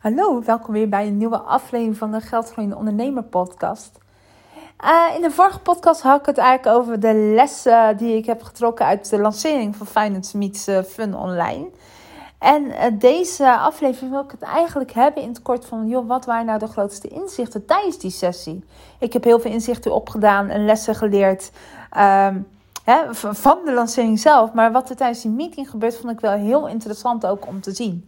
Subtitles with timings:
[0.00, 3.98] Hallo, welkom weer bij een nieuwe aflevering van de Geldgroeiende Ondernemer podcast.
[4.84, 8.42] Uh, in de vorige podcast had ik het eigenlijk over de lessen die ik heb
[8.42, 11.68] getrokken uit de lancering van Finance Meets uh, Fun Online.
[12.38, 16.24] En uh, deze aflevering wil ik het eigenlijk hebben in het kort van, joh, wat
[16.24, 18.64] waren nou de grootste inzichten tijdens die sessie?
[18.98, 21.50] Ik heb heel veel inzichten opgedaan en lessen geleerd
[21.96, 22.46] um,
[22.84, 24.52] hè, van de lancering zelf.
[24.52, 27.74] Maar wat er tijdens die meeting gebeurt, vond ik wel heel interessant ook om te
[27.74, 28.06] zien.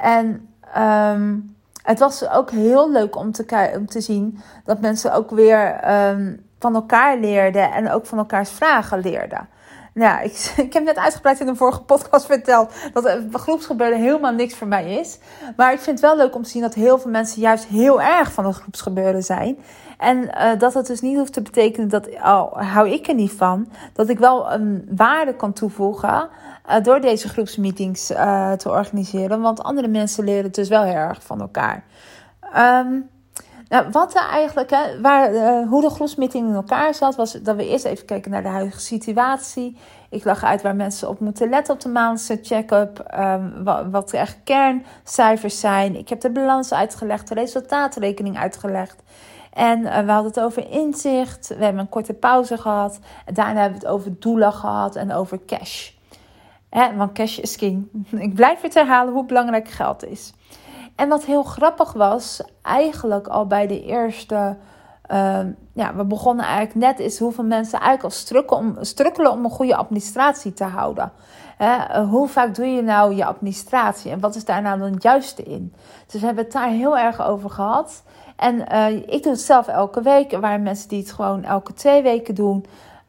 [0.00, 0.48] En
[0.78, 5.90] um, het was ook heel leuk om te, om te zien dat mensen ook weer
[6.10, 9.48] um, van elkaar leerden en ook van elkaars vragen leerden.
[9.96, 14.54] Nou, ik, ik heb net uitgebreid in de vorige podcast verteld dat groepsgebeuren helemaal niks
[14.54, 15.18] voor mij is.
[15.56, 18.02] Maar ik vind het wel leuk om te zien dat heel veel mensen juist heel
[18.02, 19.58] erg van de groepsgebeuren zijn.
[19.98, 23.32] En uh, dat het dus niet hoeft te betekenen dat, al hou ik er niet
[23.32, 26.28] van, dat ik wel een waarde kan toevoegen
[26.68, 28.06] uh, door deze groepsmeetings
[28.56, 29.40] te organiseren.
[29.40, 31.84] Want andere mensen leren dus wel heel erg van elkaar.
[32.56, 33.08] Um,
[33.68, 37.56] nou, wat er eigenlijk, hè, waar, uh, hoe de groepsmeeting in elkaar zat, was dat
[37.56, 39.76] we eerst even kijken naar de huidige situatie.
[40.10, 43.18] Ik lag uit waar mensen op moeten letten op de maandelijkse check-up.
[43.18, 45.96] Um, wat, de echt kerncijfers zijn.
[45.96, 49.02] Ik heb de balans uitgelegd, de resultaatrekening uitgelegd.
[49.52, 51.48] En uh, we hadden het over inzicht.
[51.48, 52.98] We hebben een korte pauze gehad.
[53.32, 55.90] Daarna hebben we het over doelen gehad en over cash.
[56.70, 57.88] Hè, want cash is king.
[58.26, 60.32] Ik blijf het herhalen hoe belangrijk geld is.
[60.96, 64.56] En wat heel grappig was, eigenlijk al bij de eerste.
[65.12, 65.40] Uh,
[65.72, 69.76] ja, we begonnen eigenlijk net is hoeveel mensen eigenlijk al om, strukkelen om een goede
[69.76, 71.12] administratie te houden.
[71.56, 75.02] Hè, hoe vaak doe je nou je administratie en wat is daar nou dan het
[75.02, 75.74] juiste in?
[76.06, 78.02] Dus we hebben het daar heel erg over gehad.
[78.36, 80.32] En uh, ik doe het zelf elke week.
[80.32, 82.66] Er waren mensen die het gewoon elke twee weken doen.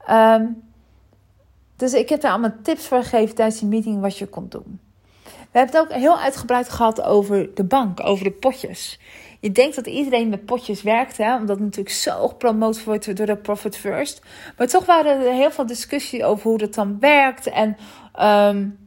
[0.09, 0.63] Um,
[1.75, 4.79] dus ik heb daar allemaal tips voor gegeven tijdens die meeting wat je kon doen.
[5.51, 8.99] We hebben het ook heel uitgebreid gehad over de bank, over de potjes.
[9.39, 13.35] Je denkt dat iedereen met potjes werkt, hè, omdat natuurlijk zo gepromoot wordt door de
[13.35, 14.21] Profit First.
[14.57, 17.77] Maar toch waren er heel veel discussie over hoe dat dan werkt en
[18.21, 18.86] um,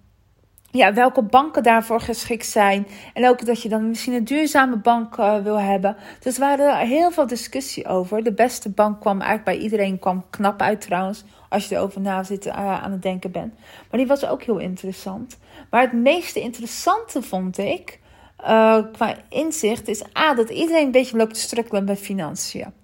[0.71, 2.87] ja, welke banken daarvoor geschikt zijn.
[3.15, 5.97] En ook dat je dan misschien een duurzame bank uh, wil hebben.
[6.21, 8.23] Dus er waren er heel veel discussie over.
[8.23, 11.25] De beste bank kwam eigenlijk bij iedereen kwam knap uit trouwens.
[11.49, 13.55] Als je erover na zit uh, aan het denken bent.
[13.91, 15.39] Maar die was ook heel interessant.
[15.71, 18.01] Maar het meeste interessante vond ik,
[18.41, 22.80] uh, qua inzicht, is A, dat iedereen een beetje loopt te strukkelen bij financiën.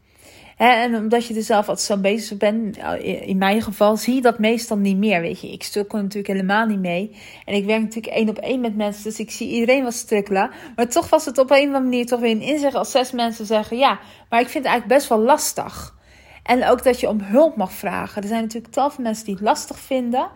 [0.56, 4.38] En omdat je er zelf altijd zo bezig bent, in mijn geval zie je dat
[4.38, 5.20] meestal niet meer.
[5.20, 7.16] Weet je, ik strukkel natuurlijk helemaal niet mee.
[7.44, 10.50] En ik werk natuurlijk één op één met mensen, dus ik zie iedereen wat strukkelen.
[10.76, 13.12] Maar toch was het op een of andere manier toch weer een inzicht als zes
[13.12, 15.94] mensen zeggen: Ja, maar ik vind het eigenlijk best wel lastig.
[16.42, 18.22] En ook dat je om hulp mag vragen.
[18.22, 20.28] Er zijn natuurlijk tal van mensen die het lastig vinden.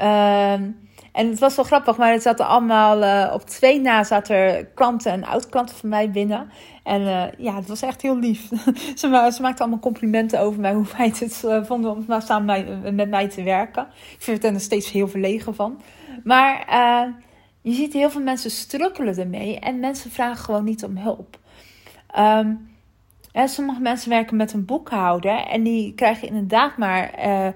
[0.00, 0.54] Uh,
[1.14, 4.66] en het was wel grappig, maar het zaten allemaal uh, op twee na zaten er
[4.66, 6.50] klanten en oud-klanten van mij binnen.
[6.82, 8.48] En uh, ja, het was echt heel lief.
[8.94, 13.10] ze, ze maakten allemaal complimenten over mij, hoe fijn het uh, vonden om samen met
[13.10, 13.86] mij te werken.
[14.12, 15.80] Ik vind het er steeds heel verlegen van.
[16.24, 16.64] Maar
[17.60, 21.38] je ziet heel veel mensen strukkelen ermee en mensen vragen gewoon niet om hulp.
[22.18, 22.73] Um,
[23.34, 27.48] sommige mensen werken met een boekhouder en die krijgen inderdaad maar, uh,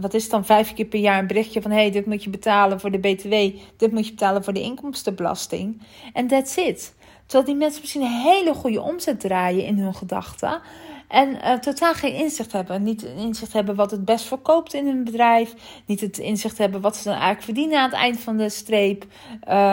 [0.00, 2.30] wat is het dan, vijf keer per jaar een berichtje van: hey, dit moet je
[2.30, 3.34] betalen voor de BTW,
[3.76, 5.82] dit moet je betalen voor de inkomstenbelasting.
[6.12, 6.94] En that's it.
[7.26, 10.60] Terwijl die mensen misschien een hele goede omzet draaien in hun gedachten.
[11.08, 12.82] En uh, totaal geen inzicht hebben.
[12.82, 15.54] Niet inzicht hebben wat het best verkoopt in hun bedrijf.
[15.86, 19.04] Niet het inzicht hebben wat ze dan eigenlijk verdienen aan het eind van de streep.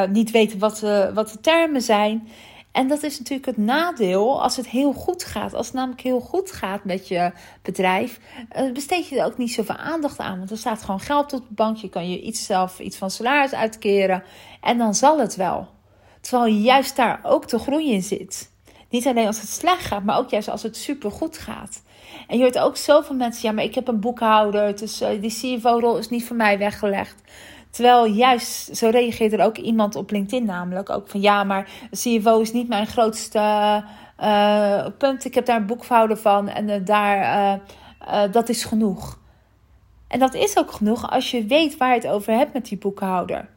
[0.09, 0.79] Niet weten wat,
[1.13, 2.27] wat de termen zijn.
[2.79, 5.53] En dat is natuurlijk het nadeel als het heel goed gaat.
[5.53, 7.31] Als het namelijk heel goed gaat met je
[7.61, 8.19] bedrijf,
[8.49, 10.37] eh, besteed je er ook niet zoveel aandacht aan.
[10.37, 11.77] Want er staat gewoon geld op de bank.
[11.77, 14.23] Je kan je iets zelf iets van salaris uitkeren.
[14.61, 15.67] En dan zal het wel.
[16.21, 18.51] Terwijl juist daar ook de groei in zit.
[18.89, 21.81] Niet alleen als het slecht gaat, maar ook juist als het super goed gaat.
[22.27, 25.57] En je hoort ook zoveel mensen, ja, maar ik heb een boekhouder, dus uh, die
[25.59, 27.21] CFO-rol is niet voor mij weggelegd.
[27.69, 30.89] Terwijl juist, zo reageert er ook iemand op LinkedIn namelijk.
[30.89, 33.83] Ook van ja, maar CFO is niet mijn grootste
[34.19, 35.25] uh, punt.
[35.25, 37.59] Ik heb daar een boekhouder van en uh, daar,
[38.07, 39.19] uh, dat is genoeg.
[40.07, 42.77] En dat is ook genoeg als je weet waar je het over hebt met die
[42.77, 43.49] boekhouder.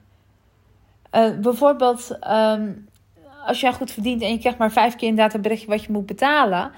[1.41, 2.89] bijvoorbeeld, um,
[3.47, 5.93] als jij goed verdient en je krijgt maar vijf keer inderdaad een berichtje wat je
[5.93, 6.73] moet betalen.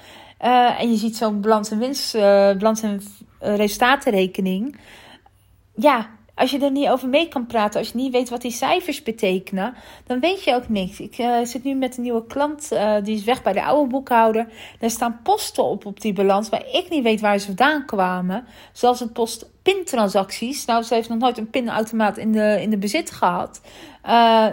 [0.79, 2.13] en je ziet zo'n balans en winst,
[2.59, 3.03] balans en
[3.39, 4.79] resultatenrekening.
[5.75, 8.51] Ja, als je er niet over mee kan praten, als je niet weet wat die
[8.51, 9.75] cijfers betekenen,
[10.07, 11.01] dan weet je ook niks.
[11.01, 13.91] Ik uh, zit nu met een nieuwe klant, uh, die is weg bij de oude
[13.91, 14.49] boekhouder.
[14.81, 18.47] Er staan posten op op die balans waar ik niet weet waar ze vandaan kwamen.
[18.73, 20.65] Zoals een post pintransacties.
[20.65, 23.61] Nou, ze heeft nog nooit een pinautomaat in de, in de bezit gehad.
[24.07, 24.47] Uh,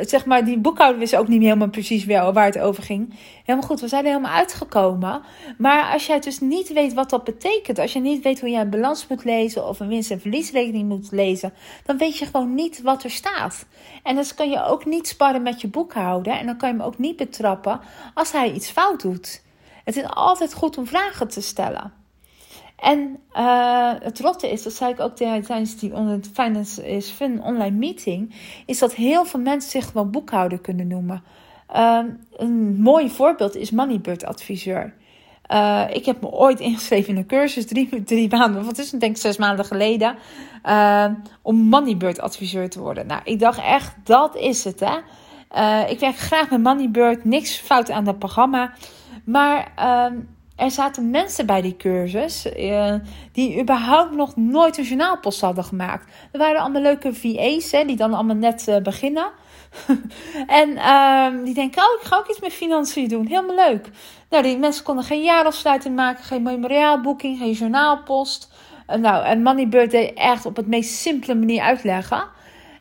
[0.00, 3.14] zeg maar, die boekhouder wist ook niet helemaal precies waar het over ging.
[3.44, 5.22] Helemaal goed, we zijn er helemaal uitgekomen.
[5.58, 8.58] Maar als jij dus niet weet wat dat betekent, als je niet weet hoe je
[8.58, 11.52] een balans moet lezen of een winst- en verliesrekening moet lezen,
[11.84, 13.66] dan weet je gewoon niet wat er staat.
[14.02, 16.84] En dus kan je ook niet sparren met je boekhouder en dan kan je hem
[16.84, 17.80] ook niet betrappen
[18.14, 19.42] als hij iets fout doet.
[19.84, 22.05] Het is altijd goed om vragen te stellen.
[22.76, 25.92] En uh, het rotte is, dat zei ik ook tijdens die
[26.32, 28.34] Finance is online meeting,
[28.66, 31.22] is dat heel veel mensen zich gewoon boekhouder kunnen noemen.
[31.76, 32.00] Uh,
[32.36, 34.94] een mooi voorbeeld is Moneybird adviseur.
[35.52, 39.00] Uh, ik heb me ooit ingeschreven in een cursus, drie, drie maanden, wat is het,
[39.00, 40.16] denk ik zes maanden geleden,
[41.42, 43.06] om Moneybird adviseur te worden.
[43.06, 44.96] Nou, ik dacht echt, dat is het hè.
[45.88, 48.72] ik werk graag met Moneybird, niks fout aan dat programma.
[49.24, 50.14] Maar ehm,
[50.56, 52.94] er zaten mensen bij die cursus uh,
[53.32, 56.12] die überhaupt nog nooit een journaalpost hadden gemaakt.
[56.32, 59.28] Er waren allemaal leuke VA's hè, die dan allemaal net uh, beginnen.
[60.46, 63.26] en um, die denken, oh, ik ga ook iets met financiën doen.
[63.26, 63.88] Helemaal leuk.
[64.30, 68.52] Nou, die mensen konden geen jaarafsluiting maken, geen memoriaalboeking, geen journaalpost.
[68.86, 72.24] Nou, en Moneybird deed echt op het meest simpele manier uitleggen.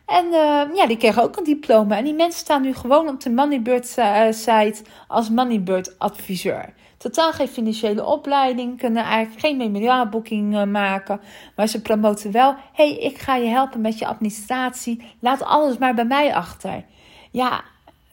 [0.05, 0.25] En
[0.73, 1.97] ja, die kregen ook een diploma.
[1.97, 3.87] En die mensen staan nu gewoon op de Moneybird
[4.29, 4.75] site
[5.07, 6.73] als Moneybird adviseur
[7.05, 11.19] totaal geen financiële opleiding, kunnen eigenlijk geen memoriaalboeking uh, maken.
[11.55, 15.01] Maar ze promoten wel: hey, ik ga je helpen met je administratie.
[15.19, 16.83] Laat alles maar bij mij achter.
[17.31, 17.63] Ja,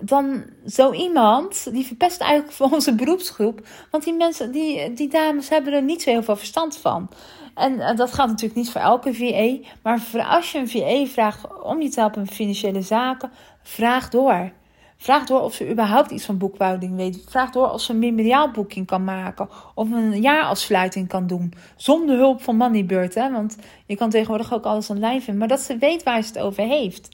[0.00, 3.66] dan zo iemand, die verpest eigenlijk voor onze beroepsgroep.
[3.90, 7.08] Want die mensen, die, die dames hebben er niet zo heel veel verstand van.
[7.54, 9.66] En uh, dat gaat natuurlijk niet voor elke VE.
[9.82, 13.30] Maar als je een VE vraagt om je te helpen met financiële zaken,
[13.62, 14.52] vraag door.
[15.02, 17.24] Vraag door of ze überhaupt iets van boekhouding weet.
[17.28, 19.48] Vraag door of ze een memoriaalboeking kan maken.
[19.74, 21.52] Of een jaarafsluiting kan doen.
[21.76, 23.14] Zonder hulp van Moneybird.
[23.14, 23.30] Hè?
[23.30, 23.56] Want
[23.86, 25.36] je kan tegenwoordig ook alles online vinden.
[25.38, 27.08] Maar dat ze weet waar ze het over heeft.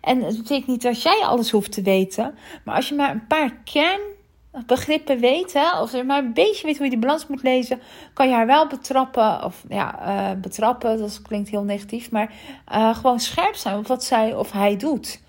[0.00, 2.34] En het betekent niet dat jij alles hoeft te weten.
[2.64, 5.52] Maar als je maar een paar kernbegrippen weet.
[5.52, 7.80] Hè, of je maar een beetje weet hoe je die balans moet lezen.
[8.12, 9.44] Kan je haar wel betrappen.
[9.44, 10.98] Of ja, uh, betrappen.
[10.98, 12.10] Dat klinkt heel negatief.
[12.10, 12.32] Maar
[12.72, 15.22] uh, gewoon scherp zijn op wat zij of hij doet.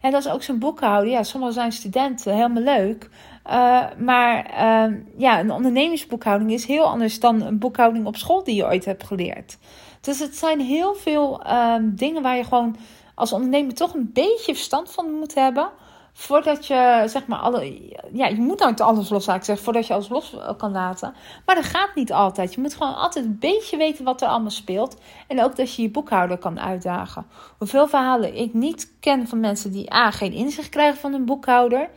[0.00, 1.10] En dat is ook zo'n boekhouden.
[1.10, 3.08] Ja, sommigen zijn studenten, helemaal leuk.
[3.46, 8.54] Uh, maar uh, ja, een ondernemingsboekhouding is heel anders dan een boekhouding op school die
[8.54, 9.58] je ooit hebt geleerd.
[10.00, 12.76] Dus het zijn heel veel uh, dingen waar je gewoon
[13.14, 15.68] als ondernemer toch een beetje verstand van moet hebben
[16.18, 17.90] voordat je zeg maar alle.
[18.12, 21.14] Ja, je moet nou alles los zeggen, voordat je alles los kan laten.
[21.46, 22.54] Maar dat gaat niet altijd.
[22.54, 24.96] Je moet gewoon altijd een beetje weten wat er allemaal speelt.
[25.26, 27.26] En ook dat je je boekhouder kan uitdagen.
[27.58, 30.10] Hoeveel verhalen ik niet ken van mensen die A.
[30.10, 31.88] geen inzicht krijgen van een boekhouder.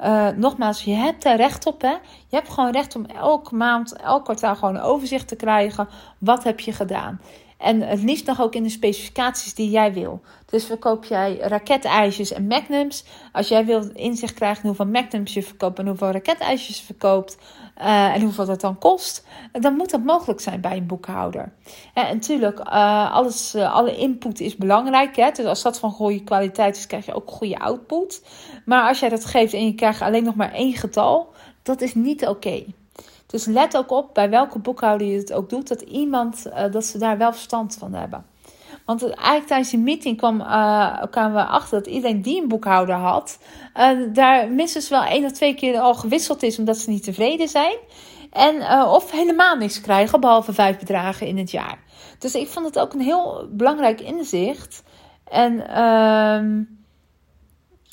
[0.00, 1.80] Uh, nogmaals, je hebt er recht op.
[1.80, 1.96] Hè?
[2.28, 5.88] Je hebt gewoon recht om elke maand, elk kwartaal gewoon een overzicht te krijgen.
[6.18, 7.20] Wat heb je gedaan?
[7.60, 10.20] En het liefst nog ook in de specificaties die jij wil.
[10.46, 13.04] Dus verkoop jij raketijsjes en magnums.
[13.32, 17.38] Als jij wil inzicht krijgen hoeveel magnums je verkoopt en hoeveel raketijsjes je verkoopt.
[17.78, 19.26] Uh, en hoeveel dat dan kost.
[19.52, 21.52] Dan moet dat mogelijk zijn bij een boekhouder.
[21.94, 25.16] En natuurlijk, uh, alles, alle input is belangrijk.
[25.16, 25.30] Hè?
[25.30, 28.24] Dus als dat van goede kwaliteit is, krijg je ook goede output.
[28.64, 31.94] Maar als jij dat geeft en je krijgt alleen nog maar één getal, dat is
[31.94, 32.64] niet oké.
[33.30, 36.84] Dus let ook op bij welke boekhouder je het ook doet, dat iemand uh, dat
[36.84, 38.24] ze daar wel verstand van hebben.
[38.84, 42.94] Want eigenlijk tijdens die meeting kwam, uh, kwamen we achter dat iedereen die een boekhouder
[42.94, 43.38] had,
[43.76, 47.48] uh, daar minstens wel één of twee keer al gewisseld is omdat ze niet tevreden
[47.48, 47.76] zijn.
[48.30, 51.78] En of helemaal niks krijgen, behalve vijf bedragen in het jaar.
[52.18, 54.82] Dus ik vond het ook een heel belangrijk inzicht.
[55.24, 56.62] En ehm,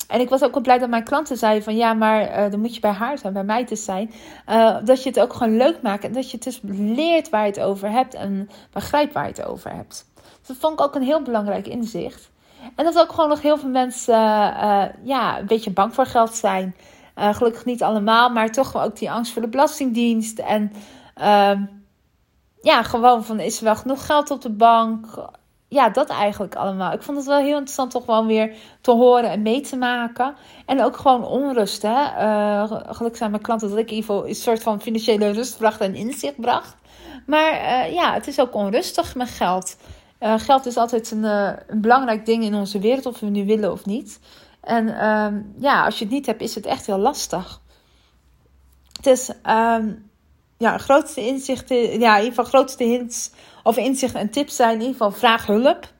[0.08, 2.60] en ik was ook wel blij dat mijn klanten zeiden van ja, maar uh, dan
[2.60, 4.10] moet je bij haar zijn, bij mij te zijn.
[4.48, 7.50] Uh, dat je het ook gewoon leuk maakt en dat je dus leert waar je
[7.50, 10.06] het over hebt en begrijpt waar je het over hebt.
[10.46, 12.30] Dat vond ik ook een heel belangrijk inzicht.
[12.74, 16.34] En dat ook gewoon nog heel veel mensen uh, ja, een beetje bang voor geld
[16.34, 16.74] zijn.
[17.14, 20.38] gelukkig niet allemaal, maar toch ook die angst voor de Belastingdienst.
[20.38, 20.72] En
[21.14, 21.64] ehm,
[22.62, 25.06] ja, gewoon van is er wel genoeg geld op de bank?
[25.68, 26.92] Ja, dat eigenlijk allemaal.
[26.92, 30.34] Ik vond het wel heel interessant toch wel weer te horen en mee te maken.
[30.66, 31.82] En ook gewoon onrust.
[31.82, 31.88] Hè?
[31.90, 35.94] Uh, gelukkig zijn mijn klanten dat ik geval een soort van financiële rust bracht en
[35.94, 36.76] inzicht bracht.
[37.26, 39.76] Maar uh, ja, het is ook onrustig met geld.
[40.20, 43.72] Uh, geld is altijd een, een, belangrijk ding in onze wereld, of we nu willen
[43.72, 44.20] of niet.
[44.60, 47.60] En ehm, ja, als je het niet hebt, is het echt heel lastig.
[49.00, 50.07] Dus um,
[50.58, 53.30] ja, grootste inzichten, ja, in ieder geval grootste hints
[53.62, 55.96] of inzichten en tips zijn in ieder geval vraag hulp.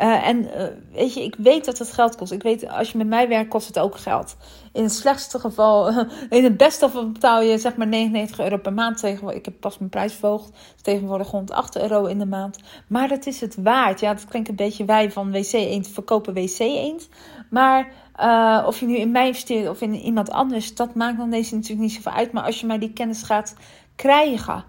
[0.00, 2.32] Uh, en uh, weet je, ik weet dat het geld kost.
[2.32, 4.36] Ik weet, als je met mij werkt, kost het ook geld.
[4.72, 5.88] In het slechtste geval,
[6.30, 8.98] in het beste geval betaal je zeg maar 99 euro per maand.
[8.98, 10.50] Tegenwoordig, ik heb pas mijn prijs verhoogd.
[10.82, 12.58] Tegenwoordig 108 euro in de maand.
[12.86, 14.00] Maar dat is het waard.
[14.00, 17.08] Ja, dat klinkt een beetje wij van WC Eend verkopen WC Eend.
[17.50, 21.30] Maar uh, of je nu in mij investeert of in iemand anders, dat maakt dan
[21.30, 22.32] deze natuurlijk niet zoveel uit.
[22.32, 23.54] Maar als je maar die kennis gaat
[23.96, 24.64] krijgen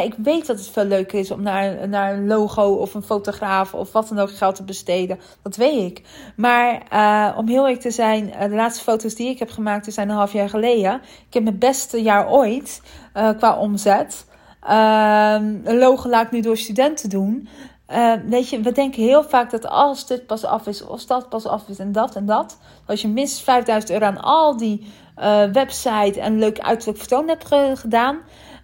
[0.00, 3.74] ik weet dat het veel leuker is om naar, naar een logo of een fotograaf
[3.74, 5.18] of wat dan ook geld te besteden.
[5.42, 6.02] Dat weet ik.
[6.36, 9.92] Maar uh, om heel eerlijk te zijn, uh, de laatste foto's die ik heb gemaakt,
[9.92, 11.00] zijn een half jaar geleden.
[11.26, 12.82] Ik heb mijn beste jaar ooit
[13.16, 14.26] uh, qua omzet.
[14.60, 17.48] Ehm, een logo laat ik nu door studenten doen.
[18.26, 21.46] weet je, we denken heel vaak dat als dit pas af is, of dat pas
[21.46, 22.58] af is en dat en dat.
[22.86, 24.86] Als je minstens 5000 euro aan al die
[25.52, 28.18] website en leuk uiterlijk vertoon hebt gedaan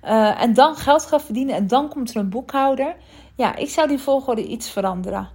[0.04, 2.96] uh, en dan geld gaat verdienen en dan komt er een boekhouder.
[3.34, 5.28] Ja, ik zou die volgorde iets veranderen.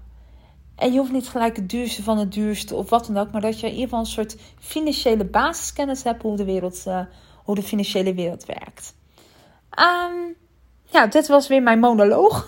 [0.75, 3.41] En je hoeft niet gelijk het duurste van het duurste of wat dan ook, maar
[3.41, 6.99] dat je in ieder geval een soort financiële basiskennis hebt hoe de, wereld, uh,
[7.43, 8.95] hoe de financiële wereld werkt.
[9.79, 10.35] Um,
[10.85, 12.47] ja, dit was weer mijn monoloog.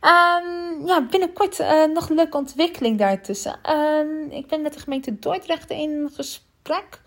[0.00, 3.58] um, ja, binnenkort uh, nog een leuke ontwikkeling daartussen.
[3.70, 7.00] Um, ik ben met de gemeente Dordrecht in gesprek.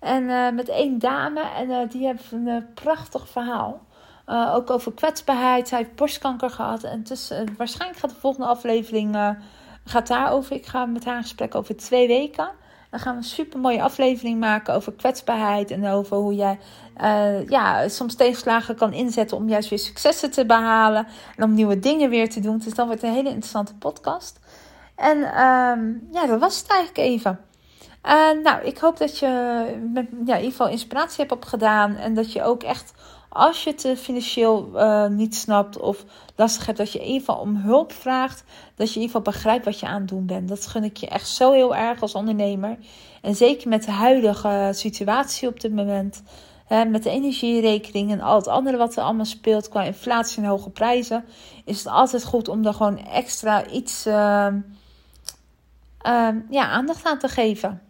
[0.00, 1.40] En uh, met één dame.
[1.40, 3.80] En uh, die heeft een uh, prachtig verhaal.
[4.26, 5.68] ook over kwetsbaarheid.
[5.68, 6.82] Zij heeft borstkanker gehad.
[6.82, 9.36] En dus, waarschijnlijk gaat de volgende aflevering
[9.84, 10.56] gaat daarover.
[10.56, 12.50] Ik ga met haar in gesprek over twee weken.
[12.90, 15.70] Dan gaan we een super mooie aflevering maken over kwetsbaarheid.
[15.70, 16.58] En over hoe jij
[17.48, 21.06] ja, soms tegenslagen kan inzetten om juist weer successen te behalen.
[21.36, 22.58] En om nieuwe dingen weer te doen.
[22.58, 24.38] Dus dan wordt een hele interessante podcast.
[24.96, 27.49] En um, ja, dat was het eigenlijk even.
[28.06, 29.28] Uh, nou, ik hoop dat je
[29.92, 31.96] met, ja, in ieder geval inspiratie hebt opgedaan.
[31.96, 32.92] En dat je ook echt,
[33.28, 36.04] als je het eh, financieel uh, niet snapt of
[36.36, 38.44] lastig hebt, dat je in ieder geval om hulp vraagt.
[38.74, 40.48] Dat je in ieder geval begrijpt wat je aan het doen bent.
[40.48, 42.76] Dat gun ik je echt zo heel erg als ondernemer.
[43.22, 46.22] En zeker met de huidige situatie op dit moment.
[46.88, 50.70] Met de energierekening en al het andere wat er allemaal speelt qua inflatie en hoge
[50.70, 51.24] prijzen.
[51.64, 54.62] Is het altijd goed om er gewoon extra iets ja,
[56.50, 57.89] aandacht aan te geven.